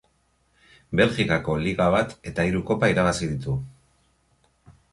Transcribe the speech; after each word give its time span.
Belgikako 1.01 1.57
liga 1.67 1.87
bat 1.97 2.15
eta 2.31 2.47
hiru 2.49 2.63
kopa 2.73 2.91
irabazi 2.95 3.31
ditu. 3.35 3.57